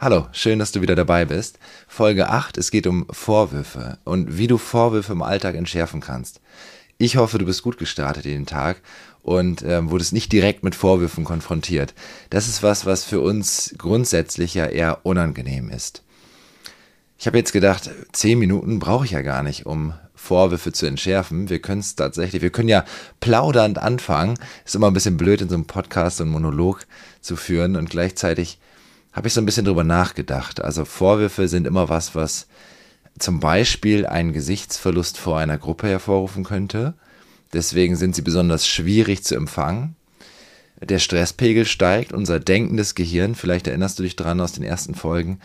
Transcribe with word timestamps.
Hallo, 0.00 0.28
schön, 0.30 0.60
dass 0.60 0.70
du 0.70 0.80
wieder 0.80 0.94
dabei 0.94 1.24
bist. 1.24 1.58
Folge 1.88 2.28
8, 2.28 2.56
es 2.56 2.70
geht 2.70 2.86
um 2.86 3.04
Vorwürfe 3.10 3.98
und 4.04 4.38
wie 4.38 4.46
du 4.46 4.56
Vorwürfe 4.56 5.10
im 5.10 5.22
Alltag 5.22 5.56
entschärfen 5.56 6.00
kannst. 6.00 6.40
Ich 6.98 7.16
hoffe, 7.16 7.38
du 7.38 7.44
bist 7.44 7.64
gut 7.64 7.78
gestartet 7.78 8.24
in 8.24 8.30
den 8.30 8.46
Tag 8.46 8.80
und 9.22 9.62
ähm, 9.62 9.90
wurdest 9.90 10.12
nicht 10.12 10.30
direkt 10.30 10.62
mit 10.62 10.76
Vorwürfen 10.76 11.24
konfrontiert. 11.24 11.94
Das 12.30 12.46
ist 12.46 12.62
was, 12.62 12.86
was 12.86 13.02
für 13.02 13.20
uns 13.20 13.74
grundsätzlich 13.76 14.54
ja 14.54 14.66
eher 14.66 15.04
unangenehm 15.04 15.68
ist. 15.68 16.04
Ich 17.18 17.26
habe 17.26 17.38
jetzt 17.38 17.52
gedacht, 17.52 17.90
zehn 18.12 18.38
Minuten 18.38 18.78
brauche 18.78 19.04
ich 19.04 19.10
ja 19.10 19.22
gar 19.22 19.42
nicht, 19.42 19.66
um 19.66 19.94
Vorwürfe 20.14 20.70
zu 20.70 20.86
entschärfen. 20.86 21.48
Wir 21.48 21.58
können 21.58 21.80
es 21.80 21.96
tatsächlich, 21.96 22.40
wir 22.40 22.50
können 22.50 22.68
ja 22.68 22.84
plaudernd 23.18 23.78
anfangen. 23.78 24.38
Ist 24.64 24.76
immer 24.76 24.86
ein 24.86 24.94
bisschen 24.94 25.16
blöd, 25.16 25.40
in 25.40 25.48
so 25.48 25.56
einem 25.56 25.66
Podcast 25.66 26.18
so 26.18 26.22
einen 26.22 26.30
Monolog 26.30 26.86
zu 27.20 27.34
führen 27.34 27.74
und 27.74 27.90
gleichzeitig 27.90 28.60
habe 29.18 29.26
ich 29.26 29.34
so 29.34 29.40
ein 29.40 29.46
bisschen 29.46 29.64
drüber 29.64 29.82
nachgedacht. 29.82 30.62
Also 30.62 30.84
Vorwürfe 30.84 31.48
sind 31.48 31.66
immer 31.66 31.88
was, 31.88 32.14
was 32.14 32.46
zum 33.18 33.40
Beispiel 33.40 34.06
einen 34.06 34.32
Gesichtsverlust 34.32 35.18
vor 35.18 35.40
einer 35.40 35.58
Gruppe 35.58 35.88
hervorrufen 35.88 36.44
könnte. 36.44 36.94
Deswegen 37.52 37.96
sind 37.96 38.14
sie 38.14 38.22
besonders 38.22 38.68
schwierig 38.68 39.24
zu 39.24 39.34
empfangen. 39.34 39.96
Der 40.80 41.00
Stresspegel 41.00 41.64
steigt, 41.64 42.12
unser 42.12 42.38
denkendes 42.38 42.94
Gehirn, 42.94 43.34
vielleicht 43.34 43.66
erinnerst 43.66 43.98
du 43.98 44.04
dich 44.04 44.14
dran 44.14 44.40
aus 44.40 44.52
den 44.52 44.62
ersten 44.62 44.94
Folgen, 44.94 45.40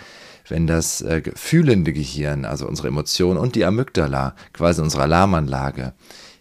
wenn 0.47 0.67
das 0.67 1.01
äh, 1.01 1.23
fühlende 1.33 1.93
Gehirn, 1.93 2.45
also 2.45 2.67
unsere 2.67 2.89
Emotionen 2.89 3.39
und 3.39 3.55
die 3.55 3.65
Amygdala, 3.65 4.35
quasi 4.53 4.83
unsere 4.83 5.01
Alarmanlage, 5.01 5.93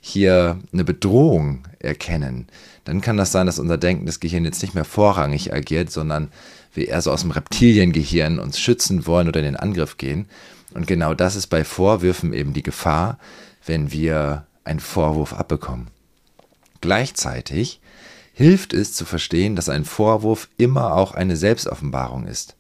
hier 0.03 0.59
eine 0.71 0.85
Bedrohung 0.85 1.67
erkennen, 1.79 2.49
dann 2.85 3.01
kann 3.01 3.17
das 3.17 3.33
sein, 3.33 3.47
dass 3.47 3.59
unser 3.59 3.79
denkendes 3.79 4.21
Gehirn 4.21 4.45
jetzt 4.45 4.61
nicht 4.61 4.75
mehr 4.75 4.85
vorrangig 4.85 5.55
agiert, 5.55 5.91
sondern 5.91 6.29
wir 6.75 6.89
eher 6.89 7.03
so 7.03 7.11
aus 7.11 7.23
dem 7.23 7.31
Reptiliengehirn 7.31 8.39
uns 8.39 8.59
schützen 8.59 9.07
wollen 9.07 9.29
oder 9.29 9.41
in 9.41 9.47
den 9.47 9.57
Angriff 9.57 9.97
gehen. 9.97 10.27
Und 10.75 10.87
genau 10.87 11.15
das 11.15 11.37
ist 11.37 11.49
bei 11.49 11.65
Vorwürfen 11.65 12.33
eben 12.33 12.53
die 12.53 12.63
Gefahr, 12.63 13.19
wenn 13.67 13.93
wir 13.93 14.47
einen 14.65 14.81
Vorwurf 14.81 15.33
abbekommen. 15.35 15.89
Gleichzeitig 16.81 17.81
hilft 18.33 18.73
es 18.73 18.95
zu 18.95 19.05
verstehen, 19.05 19.57
dass 19.57 19.69
ein 19.69 19.85
Vorwurf 19.85 20.49
immer 20.57 20.97
auch 20.97 21.13
eine 21.15 21.37
Selbstoffenbarung 21.37 22.27
ist. 22.27 22.57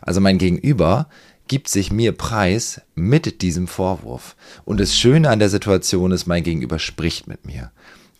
Also 0.00 0.20
mein 0.20 0.38
Gegenüber 0.38 1.08
gibt 1.48 1.68
sich 1.68 1.92
mir 1.92 2.12
preis 2.12 2.80
mit 2.94 3.42
diesem 3.42 3.68
Vorwurf. 3.68 4.36
Und 4.64 4.80
das 4.80 4.96
Schöne 4.96 5.30
an 5.30 5.38
der 5.38 5.50
Situation 5.50 6.10
ist, 6.10 6.26
mein 6.26 6.42
Gegenüber 6.42 6.78
spricht 6.78 7.26
mit 7.26 7.44
mir. 7.46 7.70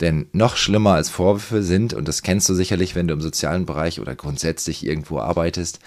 Denn 0.00 0.26
noch 0.32 0.56
schlimmer 0.56 0.94
als 0.94 1.08
Vorwürfe 1.08 1.62
sind, 1.62 1.94
und 1.94 2.08
das 2.08 2.22
kennst 2.22 2.48
du 2.48 2.54
sicherlich, 2.54 2.94
wenn 2.94 3.06
du 3.06 3.14
im 3.14 3.20
sozialen 3.20 3.64
Bereich 3.66 4.00
oder 4.00 4.14
grundsätzlich 4.14 4.84
irgendwo 4.84 5.20
arbeitest, 5.20 5.78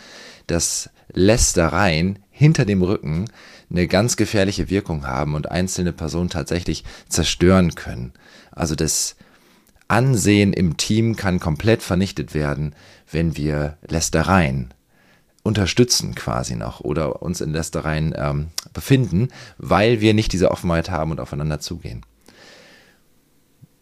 dass 0.48 0.90
Lästereien 1.14 2.20
hinter 2.32 2.66
dem 2.66 2.82
Rücken 2.82 3.26
eine 3.70 3.88
ganz 3.88 4.16
gefährliche 4.16 4.70
Wirkung 4.70 5.06
haben 5.06 5.36
und 5.36 5.52
einzelne 5.52 5.92
Personen 5.92 6.30
tatsächlich 6.30 6.84
zerstören 7.10 7.76
können. 7.76 8.14
Also 8.52 8.76
das 8.76 9.18
Ansehen 9.90 10.54
im 10.54 10.78
Team 10.78 11.16
kann 11.16 11.40
komplett 11.40 11.82
vernichtet 11.82 12.34
werden, 12.34 12.76
wenn 13.12 13.36
wir 13.38 13.78
Lästereien 13.88 14.74
unterstützen 15.44 16.14
quasi 16.14 16.56
noch 16.56 16.82
oder 16.82 17.22
uns 17.22 17.40
in 17.40 17.54
Lästereien 17.54 18.14
ähm, 18.18 18.48
befinden, 18.74 19.30
weil 19.58 20.02
wir 20.02 20.14
nicht 20.14 20.34
diese 20.34 20.52
Offenheit 20.52 20.90
haben 20.90 21.12
und 21.12 21.22
aufeinander 21.22 21.60
zugehen. 21.60 22.06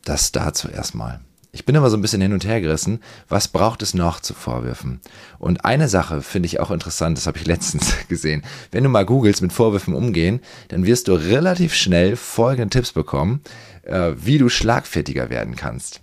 Das 0.06 0.32
dazu 0.32 0.70
erstmal. 0.70 1.20
Ich 1.52 1.66
bin 1.66 1.74
immer 1.74 1.90
so 1.90 1.98
ein 1.98 2.02
bisschen 2.02 2.22
hin 2.22 2.34
und 2.34 2.46
her 2.46 2.60
gerissen. 2.60 3.02
Was 3.28 3.48
braucht 3.48 3.82
es 3.82 3.94
noch 3.94 4.20
zu 4.20 4.34
Vorwürfen? 4.34 5.00
Und 5.40 5.64
eine 5.64 5.88
Sache 5.88 6.22
finde 6.22 6.48
ich 6.48 6.60
auch 6.60 6.70
interessant, 6.70 7.18
das 7.18 7.28
habe 7.28 7.38
ich 7.38 7.46
letztens 7.48 7.94
gesehen. 8.08 8.44
Wenn 8.72 8.84
du 8.84 8.90
mal 8.90 9.06
googelst 9.06 9.42
mit 9.42 9.54
Vorwürfen 9.54 9.94
umgehen, 9.94 10.42
dann 10.68 10.86
wirst 10.86 11.08
du 11.08 11.14
relativ 11.14 11.74
schnell 11.74 12.18
folgende 12.18 12.70
Tipps 12.70 12.92
bekommen, 12.92 13.42
äh, 13.84 14.12
wie 14.18 14.38
du 14.38 14.48
schlagfertiger 14.50 15.30
werden 15.30 15.56
kannst. 15.56 16.02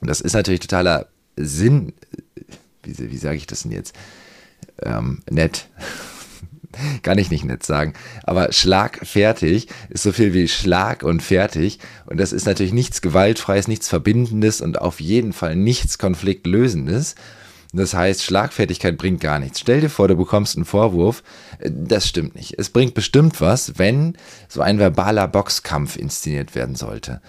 Und 0.00 0.08
das 0.08 0.20
ist 0.20 0.32
natürlich 0.32 0.60
totaler 0.60 1.06
Sinn. 1.36 1.92
Wie, 2.82 3.10
wie 3.10 3.18
sage 3.18 3.36
ich 3.36 3.46
das 3.46 3.64
denn 3.64 3.72
jetzt? 3.72 3.94
Ähm, 4.80 5.22
nett. 5.28 5.68
kann 7.02 7.18
ich 7.18 7.30
nicht 7.30 7.44
nett 7.44 7.64
sagen. 7.64 7.94
Aber 8.24 8.52
schlagfertig 8.52 9.68
ist 9.88 10.02
so 10.02 10.12
viel 10.12 10.34
wie 10.34 10.48
Schlag 10.48 11.02
und 11.02 11.22
fertig. 11.22 11.78
Und 12.06 12.18
das 12.18 12.32
ist 12.32 12.46
natürlich 12.46 12.72
nichts 12.72 13.02
Gewaltfreies, 13.02 13.68
nichts 13.68 13.88
Verbindendes 13.88 14.60
und 14.60 14.80
auf 14.80 15.00
jeden 15.00 15.32
Fall 15.32 15.56
nichts 15.56 15.98
Konfliktlösendes. 15.98 17.14
Das 17.74 17.94
heißt, 17.94 18.22
Schlagfertigkeit 18.22 18.98
bringt 18.98 19.20
gar 19.20 19.38
nichts. 19.38 19.60
Stell 19.60 19.80
dir 19.80 19.88
vor, 19.88 20.06
du 20.06 20.14
bekommst 20.14 20.56
einen 20.56 20.66
Vorwurf. 20.66 21.22
Das 21.60 22.06
stimmt 22.06 22.34
nicht. 22.34 22.58
Es 22.58 22.68
bringt 22.68 22.92
bestimmt 22.92 23.40
was, 23.40 23.78
wenn 23.78 24.16
so 24.48 24.60
ein 24.60 24.78
verbaler 24.78 25.26
Boxkampf 25.26 25.96
inszeniert 25.96 26.54
werden 26.54 26.74
sollte. 26.74 27.22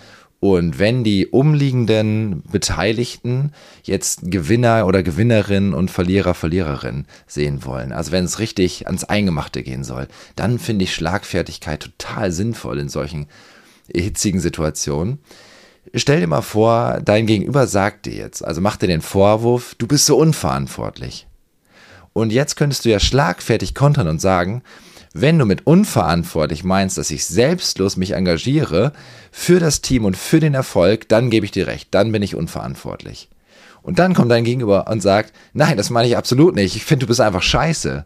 Und 0.43 0.77
wenn 0.77 1.05
die 1.05 1.27
umliegenden 1.27 2.43
Beteiligten 2.51 3.53
jetzt 3.83 4.23
Gewinner 4.23 4.85
oder 4.87 5.01
Gewinnerin 5.01 5.73
und 5.73 5.89
Verlierer, 5.89 6.33
Verliererin 6.33 7.05
sehen 7.27 7.63
wollen, 7.63 7.93
also 7.93 8.11
wenn 8.11 8.25
es 8.25 8.39
richtig 8.39 8.85
ans 8.87 9.05
Eingemachte 9.05 9.63
gehen 9.63 9.85
soll, 9.85 10.09
dann 10.35 10.59
finde 10.59 10.83
ich 10.83 10.93
Schlagfertigkeit 10.93 11.79
total 11.79 12.33
sinnvoll 12.33 12.79
in 12.79 12.89
solchen 12.89 13.27
hitzigen 13.89 14.41
Situationen. 14.41 15.19
Stell 15.93 16.19
dir 16.19 16.27
mal 16.27 16.41
vor, 16.41 16.99
dein 17.05 17.25
Gegenüber 17.25 17.65
sagt 17.65 18.05
dir 18.05 18.13
jetzt, 18.13 18.43
also 18.43 18.59
macht 18.59 18.81
dir 18.81 18.87
den 18.87 19.01
Vorwurf, 19.01 19.75
du 19.77 19.87
bist 19.87 20.05
so 20.05 20.17
unverantwortlich. 20.17 21.25
Und 22.11 22.33
jetzt 22.33 22.57
könntest 22.57 22.83
du 22.83 22.89
ja 22.89 22.99
schlagfertig 22.99 23.75
kontern 23.75 24.09
und 24.09 24.19
sagen, 24.19 24.61
wenn 25.13 25.37
du 25.37 25.45
mit 25.45 25.67
unverantwortlich 25.67 26.63
meinst, 26.63 26.97
dass 26.97 27.11
ich 27.11 27.25
selbstlos 27.25 27.97
mich 27.97 28.11
engagiere 28.11 28.93
für 29.31 29.59
das 29.59 29.81
Team 29.81 30.05
und 30.05 30.17
für 30.17 30.39
den 30.39 30.55
Erfolg, 30.55 31.07
dann 31.07 31.29
gebe 31.29 31.45
ich 31.45 31.51
dir 31.51 31.67
recht, 31.67 31.89
dann 31.91 32.11
bin 32.11 32.23
ich 32.23 32.35
unverantwortlich. 32.35 33.29
Und 33.83 33.99
dann 33.99 34.15
kommt 34.15 34.31
dein 34.31 34.43
Gegenüber 34.43 34.87
und 34.87 35.01
sagt, 35.01 35.33
nein, 35.53 35.77
das 35.77 35.91
meine 35.91 36.07
ich 36.07 36.17
absolut 36.17 36.55
nicht, 36.55 36.75
ich 36.75 36.83
finde, 36.83 37.05
du 37.05 37.07
bist 37.07 37.21
einfach 37.21 37.43
scheiße. 37.43 38.05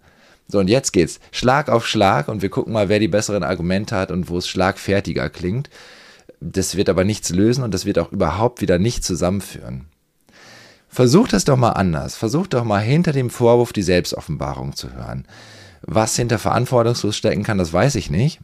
So, 0.50 0.60
und 0.60 0.70
jetzt 0.70 0.92
geht's 0.92 1.20
Schlag 1.32 1.70
auf 1.70 1.88
Schlag 1.88 2.28
und 2.28 2.42
wir 2.42 2.50
gucken 2.50 2.74
mal, 2.74 2.90
wer 2.90 3.00
die 3.00 3.08
besseren 3.08 3.44
Argumente 3.44 3.96
hat 3.96 4.12
und 4.12 4.30
wo 4.30 4.38
es 4.38 4.48
schlagfertiger 4.48 5.30
klingt. 5.30 5.70
Das 6.40 6.76
wird 6.76 6.90
aber 6.90 7.04
nichts 7.04 7.30
lösen 7.30 7.64
und 7.64 7.74
das 7.74 7.86
wird 7.86 8.00
auch 8.00 8.12
überhaupt 8.12 8.62
wieder 8.62 8.80
nicht 8.80 9.04
zusammenführen. 9.04 9.86
Versuch 10.88 11.28
das 11.28 11.46
doch 11.46 11.58
mal 11.58 11.72
anders. 11.72 12.16
Versuch 12.16 12.48
doch 12.48 12.64
mal 12.64 12.80
hinter 12.80 13.12
dem 13.12 13.30
Vorwurf 13.30 13.74
die 13.74 13.82
Selbstoffenbarung 13.82 14.76
zu 14.76 14.94
hören. 14.94 15.28
Was 15.82 16.16
hinter 16.16 16.40
verantwortungslos 16.40 17.16
stecken 17.16 17.44
kann, 17.44 17.58
das 17.58 17.74
weiß 17.74 17.96
ich 17.96 18.10
nicht. 18.10 18.40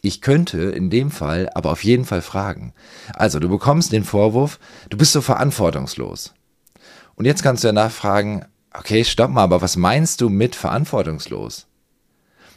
Ich 0.00 0.20
könnte 0.20 0.62
in 0.62 0.90
dem 0.90 1.10
Fall 1.10 1.50
aber 1.54 1.72
auf 1.72 1.82
jeden 1.82 2.04
Fall 2.04 2.22
fragen. 2.22 2.72
Also, 3.14 3.40
du 3.40 3.48
bekommst 3.48 3.92
den 3.92 4.04
Vorwurf, 4.04 4.60
du 4.90 4.96
bist 4.96 5.12
so 5.12 5.20
verantwortungslos. 5.20 6.34
Und 7.16 7.24
jetzt 7.24 7.42
kannst 7.42 7.64
du 7.64 7.68
ja 7.68 7.72
nachfragen, 7.72 8.44
okay, 8.72 9.04
stopp 9.04 9.30
mal, 9.30 9.42
aber 9.42 9.60
was 9.60 9.76
meinst 9.76 10.20
du 10.20 10.28
mit 10.28 10.54
verantwortungslos? 10.54 11.66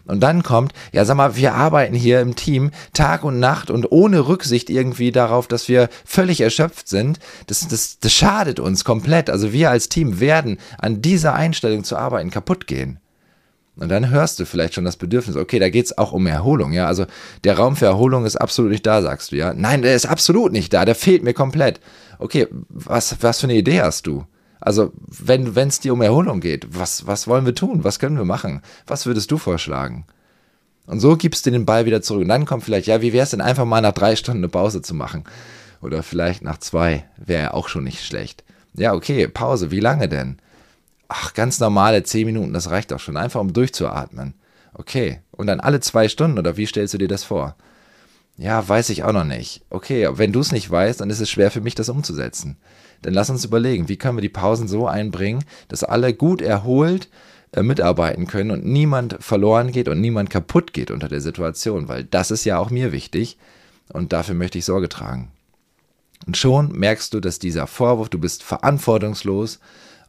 Und 0.05 0.19
dann 0.21 0.43
kommt, 0.43 0.73
ja, 0.91 1.05
sag 1.05 1.15
mal, 1.15 1.35
wir 1.35 1.53
arbeiten 1.53 1.95
hier 1.95 2.21
im 2.21 2.35
Team 2.35 2.71
Tag 2.93 3.23
und 3.23 3.39
Nacht 3.39 3.69
und 3.69 3.91
ohne 3.91 4.27
Rücksicht 4.27 4.69
irgendwie 4.69 5.11
darauf, 5.11 5.47
dass 5.47 5.67
wir 5.67 5.89
völlig 6.05 6.41
erschöpft 6.41 6.87
sind. 6.87 7.19
Das, 7.47 7.67
das, 7.67 7.99
das 7.99 8.11
schadet 8.11 8.59
uns 8.59 8.83
komplett. 8.83 9.29
Also 9.29 9.53
wir 9.53 9.69
als 9.69 9.89
Team 9.89 10.19
werden 10.19 10.57
an 10.77 11.01
dieser 11.01 11.33
Einstellung 11.33 11.83
zu 11.83 11.97
arbeiten 11.97 12.31
kaputt 12.31 12.67
gehen. 12.67 12.99
Und 13.77 13.89
dann 13.89 14.09
hörst 14.09 14.39
du 14.39 14.45
vielleicht 14.45 14.73
schon 14.73 14.85
das 14.85 14.97
Bedürfnis, 14.97 15.37
okay, 15.37 15.57
da 15.57 15.69
geht 15.69 15.85
es 15.85 15.97
auch 15.97 16.11
um 16.11 16.27
Erholung, 16.27 16.73
ja. 16.73 16.87
Also 16.87 17.05
der 17.43 17.57
Raum 17.57 17.75
für 17.75 17.85
Erholung 17.85 18.25
ist 18.25 18.35
absolut 18.35 18.71
nicht 18.71 18.85
da, 18.85 19.01
sagst 19.01 19.31
du, 19.31 19.37
ja. 19.37 19.53
Nein, 19.53 19.81
der 19.81 19.95
ist 19.95 20.05
absolut 20.05 20.51
nicht 20.51 20.73
da, 20.73 20.85
der 20.85 20.95
fehlt 20.95 21.23
mir 21.23 21.33
komplett. 21.33 21.79
Okay, 22.19 22.47
was, 22.69 23.17
was 23.21 23.39
für 23.39 23.47
eine 23.47 23.55
Idee 23.55 23.81
hast 23.81 24.07
du? 24.07 24.25
Also, 24.59 24.91
wenn 25.07 25.57
es 25.57 25.79
dir 25.79 25.91
um 25.91 26.03
Erholung 26.03 26.39
geht, 26.39 26.67
was, 26.69 27.07
was 27.07 27.27
wollen 27.27 27.47
wir 27.47 27.55
tun? 27.55 27.83
Was 27.83 27.97
können 27.97 28.17
wir 28.17 28.25
machen? 28.25 28.61
Was 28.85 29.07
würdest 29.07 29.31
du 29.31 29.39
vorschlagen? 29.39 30.05
Und 30.85 30.99
so 30.99 31.17
gibst 31.17 31.45
du 31.45 31.51
den 31.51 31.65
Ball 31.65 31.85
wieder 31.85 32.03
zurück. 32.03 32.21
Und 32.21 32.29
dann 32.29 32.45
kommt 32.45 32.63
vielleicht, 32.63 32.85
ja, 32.85 33.01
wie 33.01 33.11
wäre 33.11 33.23
es 33.23 33.31
denn 33.31 33.41
einfach 33.41 33.65
mal 33.65 33.81
nach 33.81 33.93
drei 33.93 34.15
Stunden 34.15 34.41
eine 34.41 34.49
Pause 34.49 34.83
zu 34.83 34.93
machen? 34.93 35.23
Oder 35.81 36.03
vielleicht 36.03 36.43
nach 36.43 36.59
zwei, 36.59 37.05
wäre 37.17 37.55
auch 37.55 37.69
schon 37.69 37.83
nicht 37.83 38.05
schlecht. 38.05 38.43
Ja, 38.75 38.93
okay, 38.93 39.27
Pause, 39.27 39.71
wie 39.71 39.79
lange 39.79 40.07
denn? 40.07 40.37
Ach, 41.11 41.33
ganz 41.33 41.59
normale 41.59 42.03
10 42.03 42.25
Minuten, 42.25 42.53
das 42.53 42.69
reicht 42.69 42.91
doch 42.91 42.99
schon, 42.99 43.17
einfach 43.17 43.41
um 43.41 43.51
durchzuatmen. 43.53 44.33
Okay, 44.73 45.19
und 45.31 45.47
dann 45.47 45.59
alle 45.59 45.81
zwei 45.81 46.07
Stunden, 46.07 46.39
oder 46.39 46.55
wie 46.55 46.65
stellst 46.65 46.93
du 46.93 46.97
dir 46.97 47.09
das 47.09 47.25
vor? 47.25 47.55
Ja, 48.37 48.67
weiß 48.67 48.89
ich 48.89 49.03
auch 49.03 49.11
noch 49.11 49.25
nicht. 49.25 49.61
Okay, 49.69 50.07
wenn 50.13 50.31
du 50.31 50.39
es 50.39 50.53
nicht 50.53 50.71
weißt, 50.71 51.01
dann 51.01 51.09
ist 51.09 51.19
es 51.19 51.29
schwer 51.29 51.51
für 51.51 51.59
mich, 51.59 51.75
das 51.75 51.89
umzusetzen. 51.89 52.57
Dann 53.01 53.13
lass 53.13 53.29
uns 53.29 53.43
überlegen, 53.43 53.89
wie 53.89 53.97
können 53.97 54.17
wir 54.17 54.21
die 54.21 54.29
Pausen 54.29 54.69
so 54.69 54.87
einbringen, 54.87 55.43
dass 55.67 55.83
alle 55.83 56.13
gut 56.13 56.41
erholt 56.41 57.09
äh, 57.51 57.61
mitarbeiten 57.61 58.25
können 58.25 58.51
und 58.51 58.65
niemand 58.65 59.17
verloren 59.19 59.73
geht 59.73 59.89
und 59.89 59.99
niemand 59.99 60.29
kaputt 60.29 60.71
geht 60.71 60.91
unter 60.91 61.09
der 61.09 61.19
Situation, 61.19 61.89
weil 61.89 62.05
das 62.05 62.31
ist 62.31 62.45
ja 62.45 62.57
auch 62.57 62.69
mir 62.69 62.93
wichtig 62.93 63.37
und 63.91 64.13
dafür 64.13 64.35
möchte 64.35 64.57
ich 64.57 64.65
Sorge 64.65 64.87
tragen. 64.87 65.29
Und 66.25 66.37
schon 66.37 66.71
merkst 66.71 67.13
du, 67.13 67.19
dass 67.19 67.39
dieser 67.39 67.67
Vorwurf, 67.67 68.07
du 68.07 68.19
bist 68.19 68.43
verantwortungslos, 68.43 69.59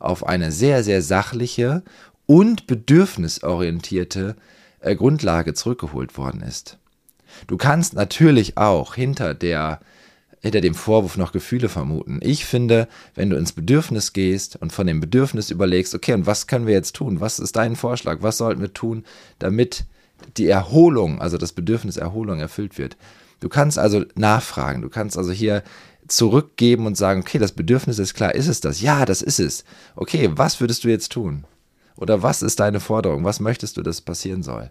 auf 0.02 0.26
eine 0.26 0.52
sehr, 0.52 0.84
sehr 0.84 1.02
sachliche 1.02 1.82
und 2.26 2.66
bedürfnisorientierte 2.66 4.36
äh, 4.80 4.94
Grundlage 4.96 5.54
zurückgeholt 5.54 6.16
worden 6.16 6.42
ist. 6.42 6.78
Du 7.46 7.56
kannst 7.56 7.94
natürlich 7.94 8.58
auch 8.58 8.94
hinter 8.94 9.34
der 9.34 9.80
hinter 10.42 10.60
dem 10.60 10.74
Vorwurf 10.74 11.16
noch 11.16 11.30
Gefühle 11.30 11.68
vermuten. 11.68 12.18
Ich 12.20 12.44
finde, 12.44 12.88
wenn 13.14 13.30
du 13.30 13.36
ins 13.36 13.52
Bedürfnis 13.52 14.12
gehst 14.12 14.56
und 14.56 14.72
von 14.72 14.88
dem 14.88 14.98
Bedürfnis 14.98 15.52
überlegst, 15.52 15.94
okay, 15.94 16.14
und 16.14 16.26
was 16.26 16.48
können 16.48 16.66
wir 16.66 16.74
jetzt 16.74 16.96
tun? 16.96 17.20
Was 17.20 17.38
ist 17.38 17.54
dein 17.54 17.76
Vorschlag? 17.76 18.18
Was 18.22 18.38
sollten 18.38 18.60
wir 18.60 18.74
tun, 18.74 19.04
damit 19.38 19.84
die 20.36 20.48
Erholung, 20.48 21.20
also 21.20 21.38
das 21.38 21.52
Bedürfnis 21.52 21.96
Erholung 21.96 22.40
erfüllt 22.40 22.76
wird? 22.76 22.96
Du 23.38 23.48
kannst 23.48 23.78
also 23.78 24.04
nachfragen, 24.16 24.82
du 24.82 24.88
kannst 24.88 25.16
also 25.16 25.30
hier 25.30 25.62
zurückgeben 26.16 26.86
und 26.86 26.96
sagen, 26.96 27.20
okay, 27.20 27.38
das 27.38 27.52
Bedürfnis 27.52 27.98
ist 27.98 28.14
klar, 28.14 28.34
ist 28.34 28.48
es 28.48 28.60
das? 28.60 28.80
Ja, 28.80 29.04
das 29.04 29.22
ist 29.22 29.40
es. 29.40 29.64
Okay, 29.96 30.30
was 30.34 30.60
würdest 30.60 30.84
du 30.84 30.88
jetzt 30.88 31.12
tun? 31.12 31.44
Oder 31.96 32.22
was 32.22 32.42
ist 32.42 32.60
deine 32.60 32.80
Forderung? 32.80 33.24
Was 33.24 33.40
möchtest 33.40 33.76
du, 33.76 33.82
dass 33.82 34.00
passieren 34.00 34.42
soll? 34.42 34.70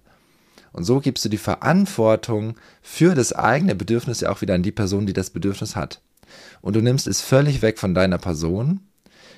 Und 0.74 0.84
so 0.84 1.00
gibst 1.00 1.26
du 1.26 1.30
die 1.30 1.38
Verantwortung 1.38 2.56
für 2.82 3.14
das 3.14 3.34
eigene 3.34 3.76
Bedürfnis 3.76 4.22
ja 4.22 4.32
auch 4.32 4.42
wieder 4.42 4.56
an 4.56 4.64
die 4.64 4.72
Person, 4.72 5.06
die 5.06 5.14
das 5.14 5.30
Bedürfnis 5.30 5.76
hat. 5.76 6.02
Und 6.62 6.76
du 6.76 6.82
nimmst 6.82 7.08
es 7.08 7.22
völlig 7.22 7.62
weg 7.62 7.78
von 7.78 7.94
deiner 7.94 8.18
Person. 8.18 8.80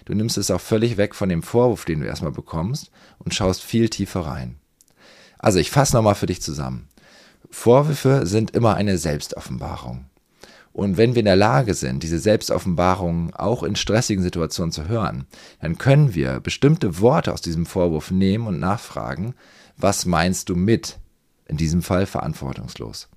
Du 0.06 0.14
nimmst 0.14 0.38
es 0.38 0.52
auch 0.52 0.62
völlig 0.62 0.98
weg 0.98 1.16
von 1.16 1.30
dem 1.30 1.42
Vorwurf, 1.42 1.86
den 1.86 2.02
du 2.02 2.06
erstmal 2.06 2.32
bekommst 2.32 2.92
und 3.20 3.34
schaust 3.34 3.64
viel 3.64 3.90
tiefer 3.90 4.22
rein. 4.22 4.58
Also 5.40 5.60
ich 5.60 5.72
fasse 5.72 5.96
nochmal 5.96 6.16
für 6.16 6.26
dich 6.28 6.42
zusammen. 6.42 6.88
Vorwürfe 7.50 8.26
sind 8.26 8.52
immer 8.52 8.76
eine 8.76 8.98
Selbstoffenbarung. 8.98 10.06
Und 10.74 10.98
wenn 10.98 11.14
wir 11.14 11.20
in 11.20 11.26
der 11.26 11.36
Lage 11.36 11.76
sind, 11.76 12.02
diese 12.02 12.18
Selbstoffenbarung 12.18 13.34
auch 13.36 13.62
in 13.62 13.76
stressigen 13.76 14.24
Situationen 14.24 14.72
zu 14.72 14.88
hören, 14.88 15.26
dann 15.62 15.78
können 15.78 16.16
wir 16.16 16.40
bestimmte 16.40 17.00
Worte 17.00 17.32
aus 17.32 17.42
diesem 17.42 17.68
Vorwurf 17.68 18.10
nehmen 18.10 18.48
und 18.48 18.60
nachfragen, 18.60 19.36
was 19.78 20.06
meinst 20.06 20.50
du 20.50 20.56
mit? 20.56 20.98
In 21.46 21.58
diesem 21.58 21.84
Fall 21.84 22.08
verantwortungslos. 22.08 23.10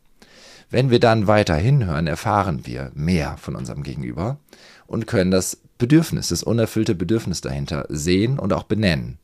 Wenn 0.69 0.91
wir 0.91 1.01
dann 1.01 1.27
weiter 1.27 1.55
hinhören, 1.55 2.07
erfahren 2.07 2.67
wir 2.67 2.91
mehr 2.95 3.37
von 3.39 3.57
unserem 3.57 3.83
Gegenüber 3.83 4.39
und 4.87 5.07
können 5.07 5.31
das 5.31 5.59
Bedürfnis, 5.79 6.29
das 6.29 6.43
unerfüllte 6.43 6.95
Bedürfnis 6.95 7.41
dahinter 7.41 7.87
sehen 7.89 8.39
und 8.39 8.53
auch 8.53 8.65
benennen. 8.65 9.19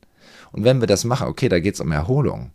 Und 0.51 0.63
wenn 0.63 0.79
wir 0.79 0.87
das 0.87 1.03
machen, 1.03 1.27
okay, 1.27 1.49
da 1.49 1.59
geht 1.59 1.75
es 1.75 1.81
um 1.81 1.91
Erholung, 1.91 2.51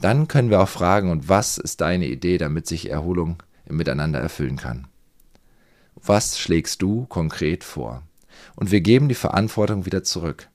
dann 0.00 0.28
können 0.28 0.50
wir 0.50 0.60
auch 0.60 0.68
fragen, 0.68 1.10
und 1.10 1.28
was 1.28 1.58
ist 1.58 1.80
deine 1.80 2.06
Idee, 2.06 2.38
damit 2.38 2.66
sich 2.66 2.90
Erholung 2.90 3.38
Miteinander 3.68 4.20
erfüllen 4.20 4.56
kann? 4.56 4.86
Was 5.96 6.38
schlägst 6.38 6.82
du 6.82 7.06
konkret 7.06 7.64
vor? 7.64 8.02
Und 8.56 8.70
wir 8.70 8.80
geben 8.80 9.08
die 9.08 9.14
Verantwortung 9.14 9.86
wieder 9.86 10.02
zurück. 10.02 10.48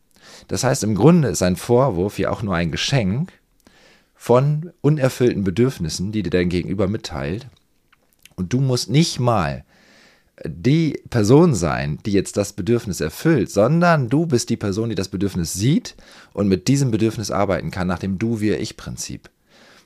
Das 0.47 0.63
heißt, 0.63 0.83
im 0.83 0.95
Grunde 0.95 1.29
ist 1.29 1.41
ein 1.41 1.55
Vorwurf 1.55 2.19
ja 2.19 2.29
auch 2.29 2.43
nur 2.43 2.55
ein 2.55 2.71
Geschenk 2.71 3.31
von 4.15 4.71
unerfüllten 4.81 5.43
Bedürfnissen, 5.43 6.11
die 6.11 6.23
dir 6.23 6.29
dein 6.29 6.49
Gegenüber 6.49 6.87
mitteilt. 6.87 7.47
Und 8.35 8.53
du 8.53 8.59
musst 8.59 8.89
nicht 8.89 9.19
mal 9.19 9.63
die 10.45 11.01
Person 11.09 11.53
sein, 11.53 11.99
die 12.05 12.11
jetzt 12.11 12.37
das 12.37 12.53
Bedürfnis 12.53 13.01
erfüllt, 13.01 13.51
sondern 13.51 14.09
du 14.09 14.25
bist 14.25 14.49
die 14.49 14.57
Person, 14.57 14.89
die 14.89 14.95
das 14.95 15.09
Bedürfnis 15.09 15.53
sieht 15.53 15.95
und 16.33 16.47
mit 16.47 16.67
diesem 16.67 16.91
Bedürfnis 16.91 17.31
arbeiten 17.31 17.71
kann, 17.71 17.87
nach 17.87 17.99
dem 17.99 18.19
Du-Wir-Ich-Prinzip. 18.19 19.29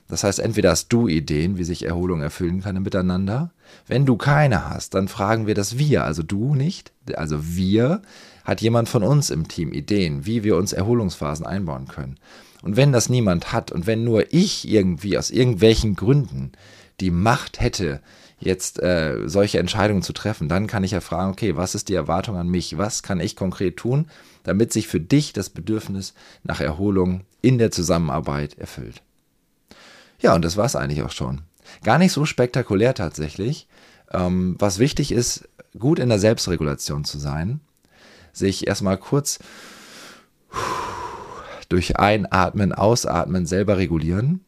Das 0.08 0.24
heißt, 0.24 0.38
entweder 0.38 0.70
hast 0.70 0.88
du 0.88 1.08
Ideen, 1.08 1.56
wie 1.56 1.64
sich 1.64 1.84
Erholung 1.84 2.20
erfüllen 2.20 2.62
kann 2.62 2.76
im 2.76 2.82
Miteinander. 2.82 3.52
Wenn 3.86 4.04
du 4.04 4.16
keine 4.16 4.68
hast, 4.68 4.94
dann 4.94 5.08
fragen 5.08 5.46
wir 5.46 5.54
das 5.54 5.78
Wir, 5.78 6.04
also 6.04 6.22
du 6.22 6.54
nicht, 6.54 6.92
also 7.14 7.38
wir, 7.56 8.02
hat 8.44 8.60
jemand 8.60 8.88
von 8.88 9.02
uns 9.02 9.30
im 9.30 9.48
Team 9.48 9.72
Ideen, 9.72 10.26
wie 10.26 10.44
wir 10.44 10.56
uns 10.56 10.72
Erholungsphasen 10.72 11.46
einbauen 11.46 11.88
können. 11.88 12.18
Und 12.62 12.76
wenn 12.76 12.92
das 12.92 13.08
niemand 13.08 13.52
hat 13.52 13.72
und 13.72 13.86
wenn 13.86 14.04
nur 14.04 14.32
ich 14.32 14.68
irgendwie 14.68 15.18
aus 15.18 15.30
irgendwelchen 15.30 15.96
Gründen 15.96 16.52
die 17.00 17.10
Macht 17.10 17.60
hätte, 17.60 18.00
jetzt 18.38 18.82
äh, 18.82 19.26
solche 19.26 19.58
Entscheidungen 19.58 20.02
zu 20.02 20.12
treffen, 20.12 20.48
dann 20.48 20.66
kann 20.66 20.84
ich 20.84 20.90
ja 20.90 21.00
fragen, 21.00 21.32
okay, 21.32 21.56
was 21.56 21.74
ist 21.74 21.88
die 21.88 21.94
Erwartung 21.94 22.36
an 22.36 22.48
mich? 22.48 22.76
Was 22.76 23.02
kann 23.02 23.20
ich 23.20 23.36
konkret 23.36 23.76
tun, 23.76 24.06
damit 24.42 24.72
sich 24.72 24.86
für 24.86 25.00
dich 25.00 25.32
das 25.32 25.50
Bedürfnis 25.50 26.14
nach 26.42 26.60
Erholung 26.60 27.22
in 27.40 27.58
der 27.58 27.70
Zusammenarbeit 27.70 28.58
erfüllt? 28.58 29.02
Ja, 30.24 30.34
und 30.34 30.42
das 30.42 30.56
war 30.56 30.64
es 30.64 30.74
eigentlich 30.74 31.02
auch 31.02 31.10
schon. 31.10 31.42
Gar 31.82 31.98
nicht 31.98 32.12
so 32.12 32.24
spektakulär 32.24 32.94
tatsächlich. 32.94 33.68
Ähm, 34.10 34.56
was 34.58 34.78
wichtig 34.78 35.12
ist, 35.12 35.46
gut 35.78 35.98
in 35.98 36.08
der 36.08 36.18
Selbstregulation 36.18 37.04
zu 37.04 37.18
sein, 37.18 37.60
sich 38.32 38.66
erstmal 38.66 38.96
kurz 38.96 39.38
durch 41.68 41.98
Einatmen, 41.98 42.72
Ausatmen 42.72 43.44
selber 43.44 43.76
regulieren. 43.76 44.40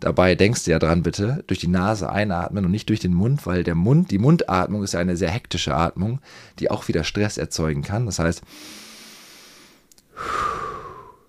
Dabei 0.00 0.34
denkst 0.34 0.64
du 0.64 0.72
ja 0.72 0.80
dran, 0.80 1.04
bitte, 1.04 1.44
durch 1.46 1.60
die 1.60 1.68
Nase 1.68 2.10
einatmen 2.10 2.64
und 2.64 2.72
nicht 2.72 2.88
durch 2.88 2.98
den 2.98 3.14
Mund, 3.14 3.46
weil 3.46 3.62
der 3.62 3.76
Mund, 3.76 4.10
die 4.10 4.18
Mundatmung 4.18 4.82
ist 4.82 4.94
ja 4.94 4.98
eine 4.98 5.16
sehr 5.16 5.30
hektische 5.30 5.76
Atmung, 5.76 6.18
die 6.58 6.68
auch 6.68 6.88
wieder 6.88 7.04
Stress 7.04 7.38
erzeugen 7.38 7.82
kann. 7.82 8.06
Das 8.06 8.18
heißt, 8.18 8.42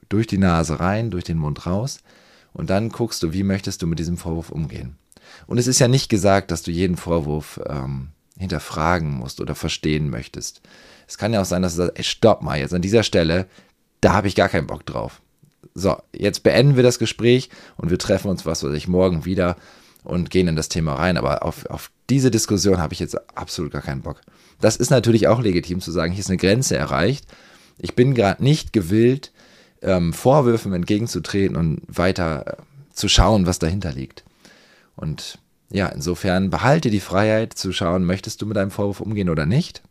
durch 0.09 0.25
die 0.25 0.39
Nase 0.39 0.79
rein, 0.79 1.11
durch 1.11 1.25
den 1.25 1.37
Mund 1.37 1.67
raus. 1.67 1.99
Und 2.57 2.71
dann 2.71 2.89
guckst 2.89 3.21
du, 3.21 3.33
wie 3.33 3.43
möchtest 3.43 3.83
du 3.83 3.87
mit 3.87 3.99
diesem 3.99 4.17
Vorwurf 4.17 4.49
umgehen. 4.49 4.97
Und 5.45 5.59
es 5.59 5.67
ist 5.67 5.77
ja 5.77 5.87
nicht 5.87 6.09
gesagt, 6.09 6.49
dass 6.49 6.63
du 6.63 6.71
jeden 6.71 6.97
Vorwurf 6.97 7.59
ähm, 7.67 8.09
hinterfragen 8.35 9.11
musst 9.11 9.39
oder 9.39 9.53
verstehen 9.53 10.09
möchtest. 10.09 10.61
Es 11.07 11.19
kann 11.19 11.33
ja 11.33 11.41
auch 11.41 11.45
sein, 11.45 11.61
dass 11.61 11.73
du 11.75 11.83
sagst, 11.83 11.99
ey, 11.99 12.03
stopp 12.03 12.41
mal, 12.41 12.59
jetzt 12.59 12.73
an 12.73 12.81
dieser 12.81 13.03
Stelle, 13.03 13.45
da 14.01 14.13
habe 14.13 14.27
ich 14.27 14.35
gar 14.35 14.49
keinen 14.49 14.65
Bock 14.65 14.87
drauf. 14.87 15.21
So, 15.75 15.97
jetzt 16.11 16.41
beenden 16.41 16.75
wir 16.75 16.83
das 16.83 16.97
Gespräch 16.97 17.51
und 17.77 17.91
wir 17.91 17.99
treffen 17.99 18.29
uns, 18.31 18.43
was 18.47 18.63
weiß 18.63 18.73
ich, 18.73 18.87
morgen 18.87 19.23
wieder 19.23 19.55
und 20.03 20.31
gehen 20.31 20.47
in 20.47 20.55
das 20.55 20.69
Thema 20.69 20.95
rein. 20.95 21.17
Aber 21.17 21.45
auf, 21.45 21.67
auf 21.67 21.91
diese 22.09 22.31
Diskussion 22.31 22.79
habe 22.79 22.93
ich 22.93 22.99
jetzt 22.99 23.37
absolut 23.37 23.71
gar 23.71 23.83
keinen 23.83 24.01
Bock. 24.01 24.21
Das 24.59 24.77
ist 24.77 24.89
natürlich 24.89 25.27
auch 25.27 25.41
legitim 25.41 25.79
zu 25.79 25.91
sagen, 25.91 26.11
hier 26.11 26.21
ist 26.21 26.29
eine 26.29 26.37
Grenze 26.37 26.75
erreicht. 26.75 27.27
Ich 27.77 27.93
bin 27.93 28.15
gerade 28.15 28.43
nicht 28.43 28.73
gewillt, 28.73 29.31
ähm, 29.81 30.13
Vorwürfen 30.13 30.73
entgegenzutreten 30.73 31.55
und 31.55 31.81
weiter 31.87 32.45
äh, 32.47 32.53
zu 32.93 33.07
schauen, 33.07 33.45
was 33.45 33.59
dahinter 33.59 33.91
liegt. 33.91 34.23
Und 34.95 35.39
ja, 35.69 35.87
insofern 35.87 36.49
behalte 36.49 36.89
die 36.89 36.99
Freiheit 36.99 37.53
zu 37.53 37.71
schauen, 37.71 38.05
möchtest 38.05 38.41
du 38.41 38.45
mit 38.45 38.57
einem 38.57 38.71
Vorwurf 38.71 39.01
umgehen 39.01 39.29
oder 39.29 39.45
nicht. 39.45 39.81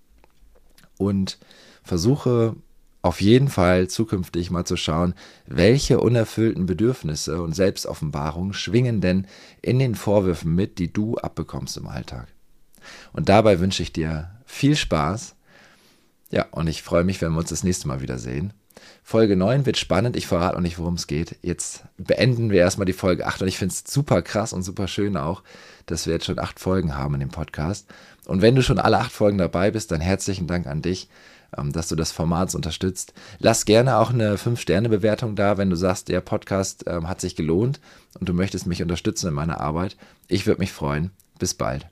Und 0.98 1.38
versuche 1.84 2.56
auf 3.02 3.20
jeden 3.20 3.48
Fall 3.48 3.86
zukünftig 3.86 4.50
mal 4.50 4.64
zu 4.64 4.76
schauen, 4.76 5.14
welche 5.46 6.00
unerfüllten 6.00 6.66
Bedürfnisse 6.66 7.40
und 7.40 7.55
Selbstoffenbarungen 7.55 8.52
schwingen 8.52 9.00
denn 9.00 9.28
in 9.62 9.78
den 9.78 9.94
Vorwürfen 9.94 10.55
mit, 10.55 10.78
die 10.78 10.93
du 10.93 11.16
abbekommst 11.16 11.76
im 11.76 11.86
Alltag. 11.86 12.26
Und 13.12 13.28
dabei 13.28 13.60
wünsche 13.60 13.82
ich 13.82 13.93
dir 13.93 14.31
viel 14.44 14.74
Spaß. 14.74 15.36
Ja, 16.31 16.46
und 16.50 16.66
ich 16.66 16.82
freue 16.82 17.05
mich, 17.05 17.20
wenn 17.20 17.32
wir 17.32 17.38
uns 17.38 17.50
das 17.50 17.62
nächste 17.62 17.86
Mal 17.86 18.00
wiedersehen. 18.00 18.52
Folge 19.02 19.36
9 19.36 19.66
wird 19.66 19.76
spannend. 19.76 20.16
Ich 20.16 20.26
verrate 20.26 20.56
auch 20.56 20.60
nicht, 20.60 20.78
worum 20.78 20.94
es 20.94 21.06
geht. 21.06 21.36
Jetzt 21.43 21.84
beenden 21.96 22.50
wir 22.50 22.60
erstmal 22.60 22.86
die 22.86 22.93
Folge 22.93 23.26
8 23.26 23.43
und 23.43 23.48
ich 23.48 23.58
finde 23.58 23.74
es 23.74 23.93
super 23.93 24.22
krass 24.22 24.52
und 24.52 24.62
super 24.62 24.88
schön 24.88 25.16
auch, 25.16 25.43
dass 25.86 26.06
wir 26.06 26.14
jetzt 26.14 26.26
schon 26.26 26.38
acht 26.38 26.58
Folgen 26.58 26.96
haben 26.96 27.14
in 27.14 27.20
dem 27.20 27.31
Podcast. 27.31 27.86
Und 28.26 28.43
wenn 28.43 28.56
du 28.56 28.62
schon 28.62 28.78
alle 28.78 28.98
acht 28.98 29.12
Folgen 29.12 29.38
dabei 29.38 29.70
bist, 29.70 29.93
dann 29.93 30.00
herzlichen 30.00 30.46
Dank 30.46 30.66
an 30.66 30.82
dich, 30.82 31.08
ähm, 31.56 31.72
dass 31.72 31.88
du 31.88 31.96
das 31.96 32.12
Format 32.12 32.55
unterstützt. 32.55 33.14
Lass 33.38 33.64
gerne 33.64 33.98
auch 33.98 34.10
eine 34.10 34.36
5-Sterne-Bewertung 34.36 35.36
da, 35.36 35.58
wenn 35.58 35.70
du 35.70 35.76
sagst, 35.76 36.08
der 36.08 36.20
Podcast 36.20 36.84
ähm, 36.86 37.08
hat 37.08 37.20
sich 37.20 37.36
gelohnt 37.36 37.81
und 38.19 38.28
du 38.28 38.32
möchtest 38.32 38.66
mich 38.66 38.82
unterstützen 38.82 39.28
in 39.28 39.34
meiner 39.34 39.60
Arbeit. 39.60 39.96
Ich 40.28 40.46
würde 40.46 40.60
mich 40.60 40.72
freuen. 40.72 41.10
Bis 41.38 41.55
bald. 41.55 41.86